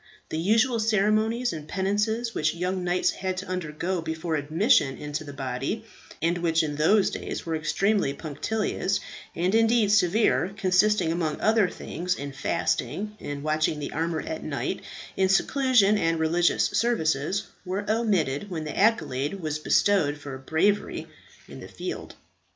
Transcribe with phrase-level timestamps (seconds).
[0.29, 5.31] The usual ceremonies and penances which young knights had to undergo before admission into the
[5.31, 5.85] body
[6.23, 8.99] and which in those days were extremely punctilious,
[9.35, 14.81] and indeed severe, consisting, among other things, in fasting, in watching the armour at night,
[15.15, 21.05] in seclusion and religious services were omitted when the accolade was bestowed for bravery
[21.47, 22.15] in the field.